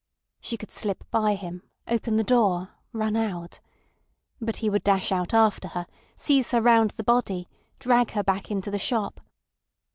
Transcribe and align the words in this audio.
She 0.39 0.57
could 0.57 0.71
slip 0.71 1.03
by 1.11 1.35
him, 1.35 1.61
open 1.87 2.15
the 2.15 2.23
door, 2.23 2.69
run 2.91 3.15
out. 3.15 3.59
But 4.41 4.57
he 4.57 4.67
would 4.67 4.83
dash 4.83 5.11
out 5.11 5.31
after 5.31 5.67
her, 5.77 5.85
seize 6.15 6.49
her 6.49 6.59
round 6.59 6.89
the 6.89 7.03
body, 7.03 7.47
drag 7.77 8.09
her 8.13 8.23
back 8.23 8.49
into 8.49 8.71
the 8.71 8.79
shop. 8.79 9.21